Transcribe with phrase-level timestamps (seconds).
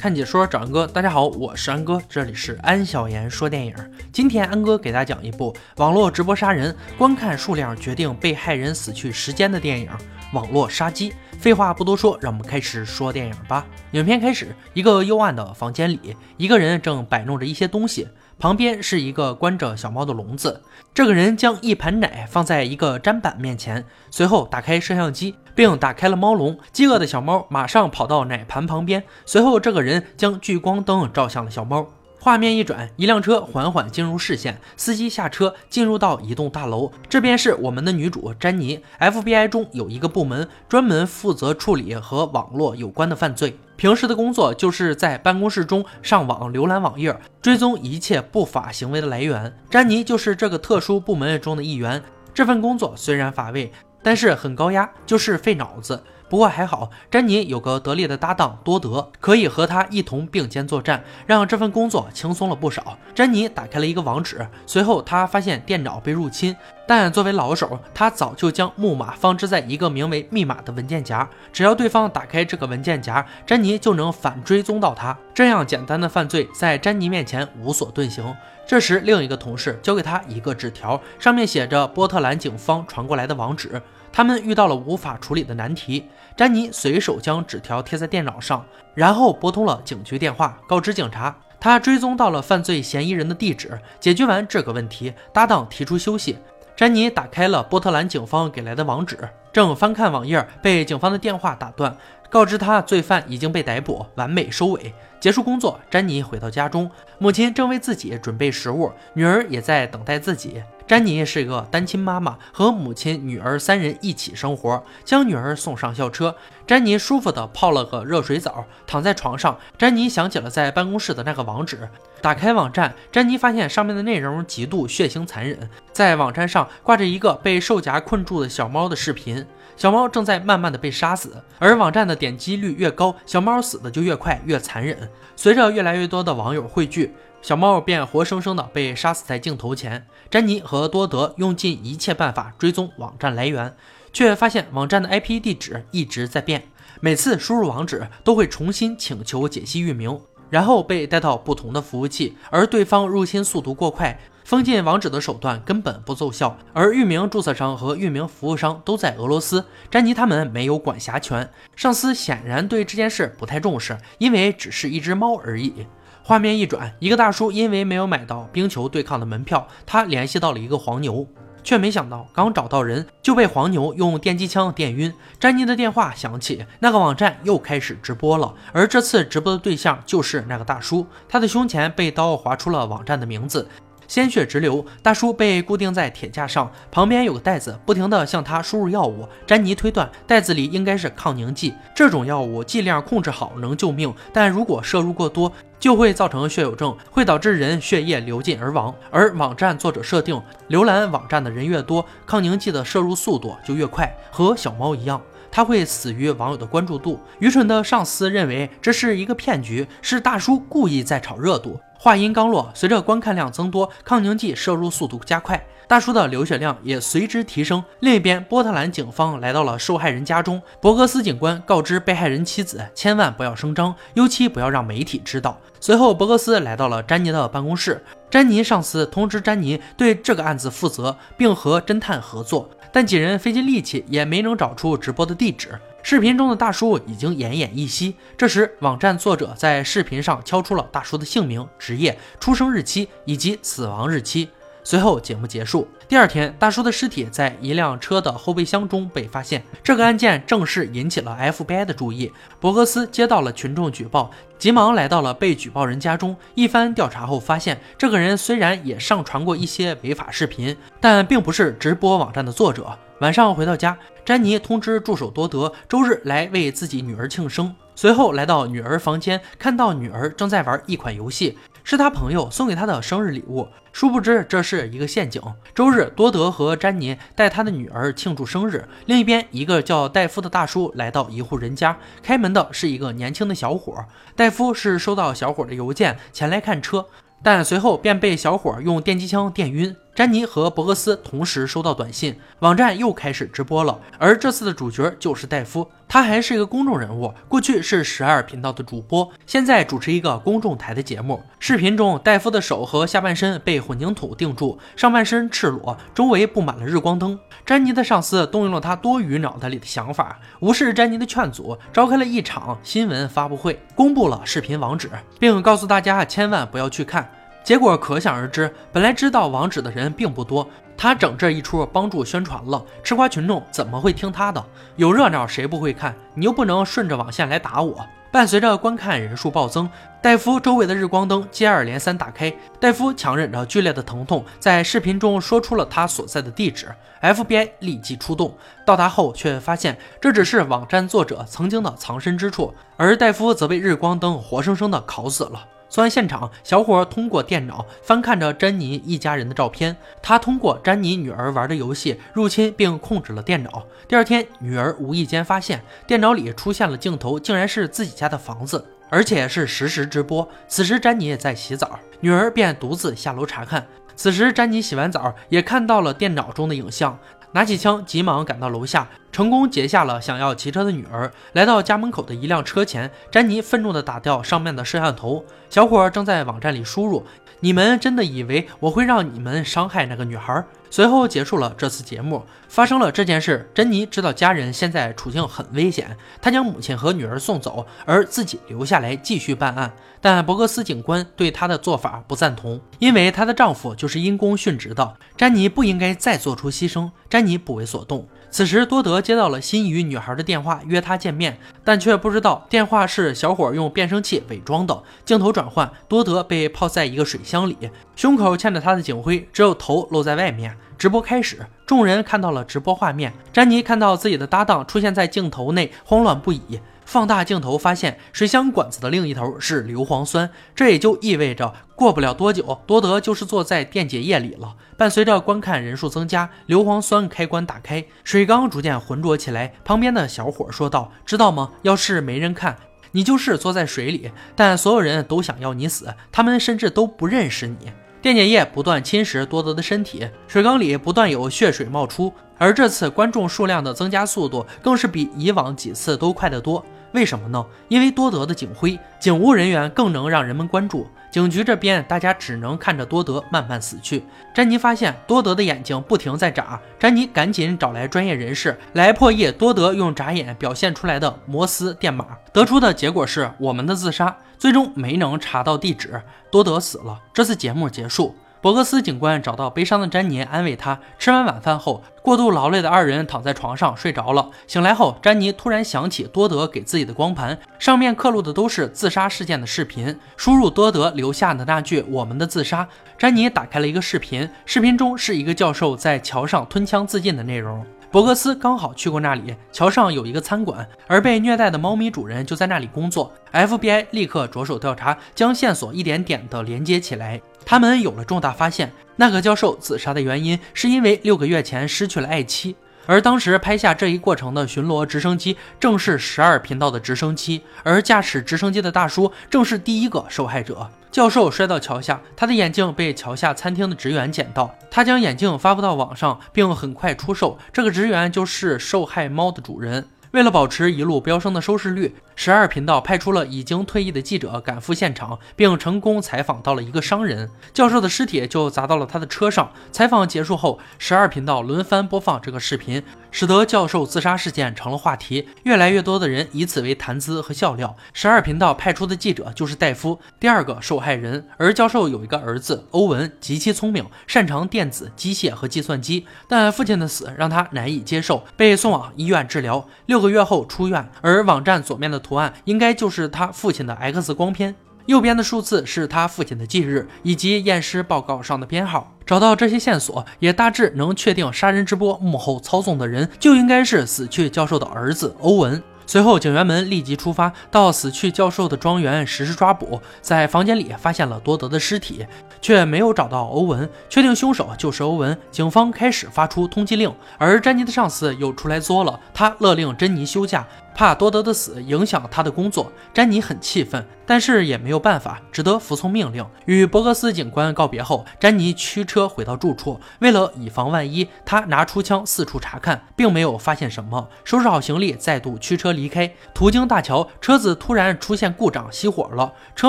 [0.00, 3.74] 看解说找安哥，大家好，我是安哥，这里是安小言说电影。
[4.10, 9.86] 今天安哥给大家讲一部网络直播杀人，观看数量决定被害人死去时间的电影
[10.32, 11.10] 《网络杀机》。
[11.38, 13.66] 废话不多说，让我们开始说电影吧。
[13.90, 18.08] 影片开始，一个幽暗的房间里，一个人正摆弄着一些东西。
[18.38, 20.62] 旁边是一个关着小猫的笼子，
[20.94, 26.58] 这个人将一盘奶放在一个砧板面前，随后打开摄像机，并打开了猫笼。
[26.72, 31.86] 饥饿的小猫马上跑到奶盘旁边，随后这个人将聚光灯照向了小猫。
[32.18, 36.90] 画面一转，一辆车缓缓进入视线，司机下车，进入到一栋大楼。
[37.10, 38.80] 这边是我们的女主詹妮。
[38.98, 49.54] FBI 中有一个部门专门负责处理和网络有关的犯罪，平时的工作就是在办公室中上网浏览网页，追踪一切不法行为的来源。
[49.68, 52.02] 詹妮就是这个特殊部门中的一员。
[52.32, 53.70] 这份工作虽然乏味，
[54.02, 56.02] 但是很高压，就是费脑子。
[56.30, 62.96] 不过还好，詹妮有个得力的搭档多德，可以和他一同并肩作战，让这份工作轻松了不少。
[63.12, 66.54] 詹妮打开了一个网址，随后他发现电脑被入侵，
[66.86, 75.18] 但作为老手，他早就将木马放置在一个名为“密码”的文件夹，只要对方打开这个文件夹，詹妮就能反追踪到他。
[75.34, 78.32] 这样简单的犯罪在詹妮面前无所遁形。
[78.64, 83.82] 这时，另一个同事交给他一个纸条，上面写着波特兰警方传过来的网址。
[84.12, 86.04] 他们遇到了无法处理的难题，
[86.36, 93.78] 詹妮随手将纸条贴在电脑上，然后拨通了警局电话，告知警察他追踪到了犯罪嫌疑人的地址。
[94.00, 96.38] 解决完这个问题，搭档提出休息，
[96.74, 99.16] 詹妮打开了波特兰警方给来的网址，
[99.52, 101.96] 正翻看网页，被警方的电话打断，
[102.28, 104.92] 告知他罪犯已经被逮捕，完美收尾。
[105.20, 110.62] 结束工作，詹妮回到家中，母亲正为自己准备食物，女儿也在等待自己。
[110.90, 114.84] 詹妮是一个单亲妈妈，和母亲、女儿三人一起生活。
[115.04, 116.34] 将女儿送上校车，
[116.66, 119.56] 詹妮舒服地泡了个热水澡，躺在床上。
[119.78, 121.88] 詹妮想起了在办公室的那个网址，
[122.20, 125.70] 打开网站，詹妮发现上面的内容极度血腥残忍。
[125.92, 129.46] 在网站上挂着一个被兽夹困住的小猫的视频，
[129.76, 131.40] 小猫正在慢慢的被杀死。
[131.60, 135.08] 而网站的点击率越高，小猫死的就越快越残忍。
[135.36, 137.14] 随着越来越多的网友汇聚。
[137.42, 140.06] 小猫便活生生的被杀死在镜头前。
[140.30, 143.74] 詹妮和多德用尽一切办法追踪网站来源，
[144.12, 146.64] 却发现网站的 IP 地址一直在变，
[147.00, 156.56] 每次输入网址都会重新请求解析域名，然后被带到不同的服务器，而对方入侵速度过快，封禁网址的手段根本不奏效。
[156.72, 161.50] 而域名注册商和域名服务商都在俄罗斯，詹妮他们没有管辖权。
[161.74, 165.86] 上司显然对这件事不太重视，因为只是一只猫而已。
[166.30, 171.26] 画面一转，一个大叔因为没有买到冰球对抗的门票，他联系到了一个黄牛，
[171.64, 175.12] 却没想到刚找到人就被黄牛用电击枪电晕。
[175.40, 183.68] 詹妮的电话响起，那个网站又开始直播了，而这次直播的对象就是那个大叔，他的胸前被刀划出了网站的名字。
[184.10, 189.24] 鲜血直流，大叔被固定在铁架上，旁边有个袋子，不停地向他输入药物。
[189.46, 198.92] 詹妮推断袋子里应该是抗凝剂，这种药物剂量控制好能救命，但如果摄入过多，就会造成血友症，会导致人血液流尽而亡。
[199.12, 207.18] 而网站作者设定，浏览网站的人越多，抗凝剂的摄入速度就越快，和小猫一样，他会死于网友的关注度。
[207.38, 211.80] 愚蠢的上司认为这是一个骗局，是大叔故意在炒热度。
[211.98, 217.84] 话音刚落，随着观看量增多，抗凝剂摄入速度加快，大叔的流血量也随之提升。
[218.00, 225.60] 另一边，波特兰警方来到了受害人家中，博格斯警官告知被害人妻子千万不要声张，尤其不要让媒体知道。
[225.78, 235.78] 随后，博格斯来到了詹妮的办公室，詹妮上司通知詹妮对这个案子负责，并和侦探合作，但几人费尽力气也没能找出直播的地址。
[236.02, 238.14] 视频中的大叔已经奄奄一息。
[238.38, 244.48] 这时，网站作者在视频上敲出了大叔的姓名、职业、出生日期以及死亡日期。
[244.82, 245.86] 随后，节目结束。
[246.08, 249.62] 第二天，大叔的尸体在一辆车的后备箱中被发现。
[249.82, 252.32] 这个案件正式引起了 FBI 的注意。
[252.58, 256.34] 博格斯接到了群众举报，急忙来到了被举报人家中。
[256.54, 262.98] 一番调查后，发现这个人虽然也上传过一些违法视频，但并不是直播网站的作者。
[263.20, 267.74] 晚上回到家，詹妮通知助手多德周日来为自己女儿庆生。
[267.94, 273.68] 随后来到女儿房间，看到女儿正在玩一款游戏，是他朋友送给他的生日礼物。
[273.92, 275.42] 殊不知这是一个陷阱。
[275.74, 278.88] 周日，多德和詹妮带他的女儿庆祝生日。
[279.06, 284.04] 另一边，一个叫戴夫的大叔来到一户人家，开门的是一个年轻的小伙。
[284.36, 287.04] 戴夫是收到小伙的邮件前来看车，
[287.42, 289.96] 但随后便被小伙用电击枪电晕。
[290.20, 293.98] 詹妮和博格斯同时收到短信，网站又开始直播了。
[294.18, 301.42] 而这次的主角就是戴夫，他还是一个公众人物，过去是十二频道的主播，现在主持一个公众台的节目。
[301.58, 307.38] 视频中，戴夫的手和下半身被混凝土定住，上半身赤裸，周围布满了日光灯。
[307.64, 315.08] 詹妮的上司动用了他多余脑袋里的想法，无视詹妮的劝阻，召开了一场新闻发布会，公布了视频网址，
[315.38, 317.26] 并告诉大家千万不要去看。
[317.62, 320.68] 结果可想而知，本来知道网址的人并不多。
[320.96, 324.62] 他整这一出帮助宣传了，吃瓜群众怎么会听他的？
[324.96, 326.14] 有热闹谁不会看？
[326.34, 328.06] 你又不能顺着网线来打我。
[328.32, 329.90] 伴随着观看人数暴增，
[330.22, 332.52] 戴夫周围的日光灯接二连三打开。
[332.78, 336.94] 戴夫强忍着剧烈的疼痛，在视频中说出了他所在的地址。
[337.22, 338.54] FBI 立即出动，
[338.84, 345.66] 到达后却发现这只是网站作者曾经的藏身之处，而戴夫则被日光灯活生生的烤死了。
[345.90, 349.96] 作案现场，小伙通过电脑翻看着詹妮一家人的照片。
[350.22, 353.84] 他通过詹妮女儿玩的游戏入侵并控制了电脑。
[354.06, 360.48] 第二天，女儿无意间发现电脑里出现了镜头，竟然是自己家的房子，而且是实时直播。
[360.68, 363.84] 此时，詹妮也在洗澡，女儿便独自下楼查看。
[364.14, 367.18] 此时，詹妮洗完澡也看到了电脑中的影像。
[367.52, 371.32] 拿起枪，急忙赶到楼下，成功截下了想要骑车的女儿。
[371.52, 375.44] 来到家门口的一辆车前，詹妮愤怒地打掉上面的摄像头。
[375.68, 377.26] 小伙正在网站里输入
[377.60, 382.44] ：“你们真的以为我会让你们伤害那个女孩？”随后结束了这次节目。
[382.68, 389.92] 发生了这件事，珍妮知道家人现在处境很危险，她将母亲和女儿送走，而自己留下来继续办案。
[390.20, 397.10] 但伯格斯警官对她的做法不赞同，因为她的丈夫就是因公殉职的，詹妮不应该再做出牺牲。
[397.28, 398.26] 詹妮不为所动。
[398.50, 405.02] 此时，多德接到了心仪女孩的电话，约她见面，但却不知道电话是小伙用变声器伪装的。
[405.24, 407.76] 镜头转换，多德被泡在一个水箱里，
[408.16, 410.76] 胸口嵌着他的警徽，只有头露在外面。
[410.98, 413.32] 直播开始，众人看到了直播画面。
[413.52, 416.80] 詹妮看到自己的搭档出现在镜头内，慌乱不已。
[417.04, 424.76] 放大镜头发现，水箱管子的另一头是硫磺酸，这也就意味着过不了多久，多德就是坐在电解液里了。
[424.96, 429.72] 伴随着观看人数增加，硫磺酸开关打开，水缸逐渐浑浊起来。
[429.84, 431.72] 旁边的小伙说道：“知道吗？
[431.82, 432.76] 要是没人看，
[433.12, 437.90] 你就是坐在水里，但所有人都想要你死，他们甚至都不认识你。”
[438.22, 442.30] 电解液不断侵蚀多德的身体，水缸里不断有血水冒出，
[442.60, 446.84] 而这次观众数量的增加速度更是比以往几次都快得多。
[447.12, 447.64] 为什么呢？
[447.88, 451.08] 因为多德的警徽，警务人员更能让人们关注。
[451.32, 454.22] 警局这边，大家只能看着多德慢慢死去。
[454.54, 464.36] 詹妮发现多德的眼睛不停在眨，詹妮赶紧找来专业人士来破译多德用眨眼表现出来的摩斯电码，得出的结果是我们的自杀。
[464.58, 466.20] 最终没能查到地址，
[466.50, 467.18] 多德死了。
[467.32, 468.36] 这次节目结束。
[468.62, 471.00] 博格斯警官找到悲伤的詹妮，安慰她。
[471.18, 474.50] 吃完晚饭后，过度劳累的二人躺在床上睡着了。
[474.66, 480.14] 醒来后，詹妮突然想起多德给自己的光盘，上面刻录的都是自杀事件的视频。
[480.36, 482.86] 输入多德留下的那句“我们的自杀”，
[483.16, 487.82] 詹妮打开了一个视频，视频中是一个教授在桥上吞枪自尽的内容。
[488.10, 493.32] 博格斯刚好去过那里，桥上有一个餐馆，而被虐待的猫咪主人就在那里工作。
[493.52, 497.40] FBI 立刻着手调查，将线索一点点的连接起来。
[497.64, 502.76] 他们有了重大发现：那个教授自杀的原因是因为六个月前失去了爱妻。
[503.06, 510.88] 而当时拍下这一过程的巡逻直升机正是十二频道的直升机，而驾驶直升机的大叔正是第一个受害者。
[511.10, 517.58] 教授摔到桥下，他的眼镜被桥下餐厅的职员捡到，他将眼镜发布到网上，并很快出售。
[517.72, 520.06] 这个职员就是受害猫的主人。
[520.32, 527.50] 为了保持一路飙升的收视率，十二频道派出了已经退役的记者赶赴现场，并成功采访到了一个商人。
[527.74, 529.72] 教授的尸体就砸到了他的车上。
[529.90, 533.02] 采访结束后，十二频道轮番播放这个视频。
[533.32, 537.96] 使得教授自杀事件成了话题，越来越多的人以此为谈资和笑料。
[538.12, 541.46] 十二频道派出的记者就是戴夫，第二个受害人。
[541.56, 549.86] 而教授有一个儿子欧文，极其聪明，擅长电子、机械和计算机，但父亲的死让他难以接受，被送往医院治疗。
[550.06, 551.08] 六个月后出院。
[551.20, 554.74] 而网站左面的图案应该就是他父亲的 X 光片。
[555.06, 559.12] 右边的数字是他父亲的忌日以及验尸报告上的编号。
[559.26, 565.82] 找到这些线索，也大致能确定杀人直播幕后操纵的人就应该是死去教授的儿子欧文。
[566.10, 572.26] 随后，警员们立即出发到死去教授的庄园实施抓捕，在房间里发现了多德的尸体，
[572.60, 573.88] 却没有找到欧文。
[574.08, 577.14] 确定凶手就是欧文，警方开始发出通缉令。
[577.38, 580.66] 而珍妮的上司又出来作了，他勒令珍妮休假。
[581.00, 582.92] 怕多德的死影响他的工作。
[583.14, 586.44] 詹妮很气愤，但是也没有办法，只得服从命令。
[586.66, 589.98] 与伯格斯警官告别后，詹妮驱车回到住处。
[590.18, 594.28] 为了以防万一，他拿出枪四处查看，并没有发现什么。
[594.44, 596.30] 收拾好行李，再度驱车离开。
[596.52, 599.88] 途经大桥，车子突然出现故障，熄火了，车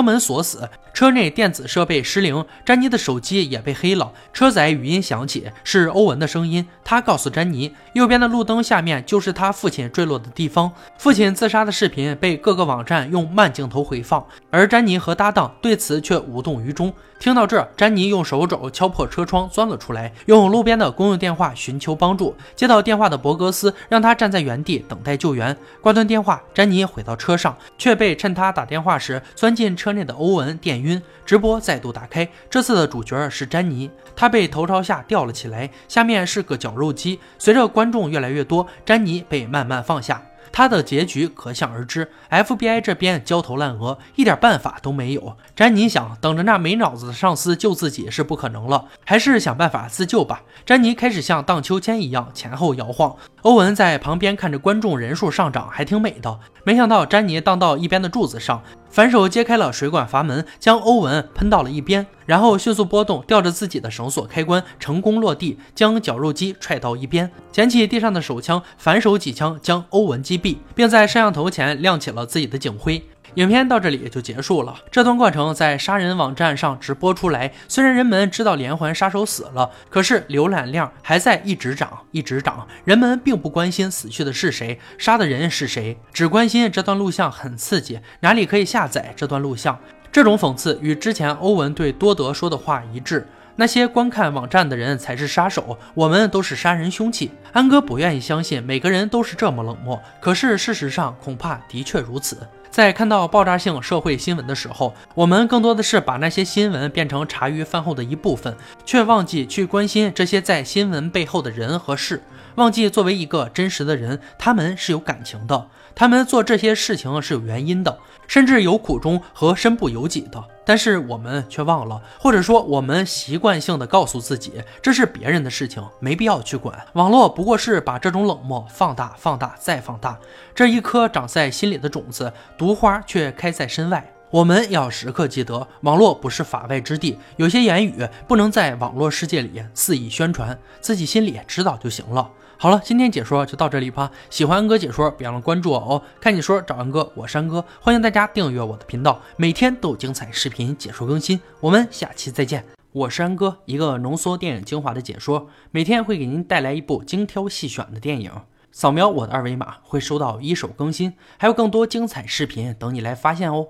[0.00, 0.66] 门锁死。
[0.94, 4.12] 车内电子设备失灵，詹妮的手机也被黑了。
[4.32, 6.66] 车载语音响起，是欧文的声音。
[6.84, 10.72] 他告诉詹妮，右边的路灯下面就是他父亲坠落的地方。
[11.02, 16.94] 父亲自杀的视频被各个网站用慢镜头回放，而詹妮和搭档对此却无动于衷。
[17.18, 22.36] 听到这，詹妮用手肘敲破车窗，钻了出来，用路边的公用电话寻求帮助。
[22.54, 25.56] 接到电话的伯格斯让他站在原地等待救援。
[25.80, 30.80] 挂断电话，詹妮回到车上，却被趁他打电话时钻进车内的欧文电。
[30.80, 37.18] 晕，直播再度打开，这次的主角是詹妮，她被头朝下吊了起来，下面是个绞肉机。
[37.38, 40.22] 随着观众越来越多，詹妮被慢慢放下。
[40.52, 45.36] 他的结局可想而知，FBI 这边焦头烂额，一点办法都没有。
[45.56, 50.42] 詹妮想，等着那没脑子的上司救自己是不可能了，还是想办法自救吧。
[50.66, 56.38] 詹妮开始像荡秋千一样前后摇晃，欧文在旁边看着观众人数上涨，还挺美的。
[56.62, 73.02] 没想到詹妮荡到一边的柱子上，反手揭开了水管阀门，将欧文喷到了一边，然后迅速拨动吊着自己的绳索开关，成功落地，将绞肉机踹到一边，捡起地上的手枪，反手几枪将欧文击毙，并在摄像头前亮起了自己的警徽。
[73.34, 74.76] 影片到这里也就结束了。
[74.90, 82.66] 这段过程在杀人网站上直播出来，虽然人们知道连环杀手死了，可是浏览量还在一直涨，一直涨。
[82.84, 89.78] 人们并不关心死去的是谁，杀的人是谁，只关心这段录像很刺激，哪里可以下载这段录像。
[90.10, 97.30] 这种讽刺与之前欧文对多德说的话一致：那些观看网站的人才是杀手，我们都是杀人凶器。
[97.52, 102.36] 安哥不愿意相信每个人都是这么冷漠，可是事实上恐怕的确如此。
[102.72, 112.22] 在看到爆炸性社会新闻的时候，我们更多的是把那些新闻变成茶余饭后的一部分，却忘记去关心这些在新闻背后的人和事，
[112.54, 115.68] 忘记作为一个真实的人，他们是有感情的。
[115.94, 126.78] 他们做这些事情是有原因的，甚至有苦衷和身不由己的，但是我们却忘了，或者说我们习惯性的告诉自己，这是别人的事情，没必要去管。
[126.94, 130.18] 网络不过是把这种冷漠放大、放大再放大，
[130.54, 134.12] 这一颗长在心里的种子，毒花却开在身外。
[134.30, 142.30] 我们要时刻记得，网络不是法外之地，有些言语不能在网络世界里肆意宣传，自己心里知道就行了。
[142.62, 144.12] 好了，今天解说就到这里吧。
[144.30, 146.00] 喜欢安哥解说，别忘了关注我哦。
[146.20, 151.40] 看解说找安哥，我是安哥，欢迎大家订阅我的频道，每天都有精彩视频解说更新。
[151.58, 152.64] 我们下期再见。
[152.92, 158.30] 我是安哥，一个浓缩电影精华的解说，每天会给您带来一部精挑细选的电影。
[158.70, 163.66] 扫描我的二维码，会收到一手更新，还有更多精彩视频等你来发现哦。